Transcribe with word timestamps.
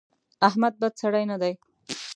احمد 0.47 0.73
بد 0.81 0.93
سړی 1.01 1.23
نه 1.31 1.37
دی. 1.41 1.53